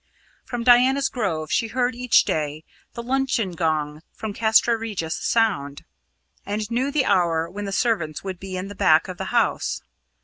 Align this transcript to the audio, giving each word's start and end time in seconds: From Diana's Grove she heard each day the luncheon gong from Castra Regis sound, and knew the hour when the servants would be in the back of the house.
From 0.45 0.63
Diana's 0.63 1.09
Grove 1.09 1.51
she 1.51 1.67
heard 1.67 1.93
each 1.93 2.23
day 2.23 2.63
the 2.95 3.03
luncheon 3.03 3.51
gong 3.51 4.01
from 4.11 4.33
Castra 4.33 4.75
Regis 4.75 5.15
sound, 5.23 5.85
and 6.43 6.71
knew 6.71 6.89
the 6.89 7.05
hour 7.05 7.47
when 7.47 7.65
the 7.65 7.71
servants 7.71 8.23
would 8.23 8.39
be 8.39 8.57
in 8.57 8.67
the 8.67 8.73
back 8.73 9.07
of 9.07 9.19
the 9.19 9.25
house. 9.25 9.83